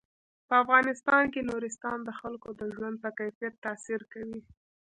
[0.47, 4.39] په افغانستان کې نورستان د خلکو د ژوند په کیفیت تاثیر کوي.